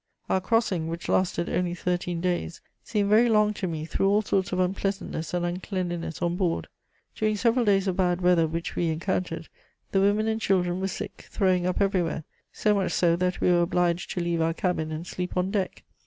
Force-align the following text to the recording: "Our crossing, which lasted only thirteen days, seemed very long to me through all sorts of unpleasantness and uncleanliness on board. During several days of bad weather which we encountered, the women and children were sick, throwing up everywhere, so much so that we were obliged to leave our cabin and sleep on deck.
"Our 0.31 0.41
crossing, 0.41 0.87
which 0.87 1.07
lasted 1.07 1.47
only 1.47 1.75
thirteen 1.75 2.21
days, 2.21 2.59
seemed 2.83 3.11
very 3.11 3.29
long 3.29 3.53
to 3.53 3.67
me 3.67 3.85
through 3.85 4.09
all 4.09 4.23
sorts 4.23 4.51
of 4.51 4.59
unpleasantness 4.59 5.31
and 5.31 5.45
uncleanliness 5.45 6.23
on 6.23 6.35
board. 6.37 6.67
During 7.15 7.35
several 7.35 7.65
days 7.65 7.87
of 7.87 7.97
bad 7.97 8.19
weather 8.19 8.47
which 8.47 8.75
we 8.75 8.89
encountered, 8.89 9.47
the 9.91 10.01
women 10.01 10.27
and 10.27 10.41
children 10.41 10.81
were 10.81 10.87
sick, 10.87 11.27
throwing 11.29 11.67
up 11.67 11.79
everywhere, 11.79 12.23
so 12.51 12.73
much 12.73 12.93
so 12.93 13.15
that 13.17 13.41
we 13.41 13.51
were 13.51 13.61
obliged 13.61 14.09
to 14.13 14.21
leave 14.21 14.41
our 14.41 14.55
cabin 14.55 14.91
and 14.91 15.05
sleep 15.05 15.37
on 15.37 15.51
deck. 15.51 15.83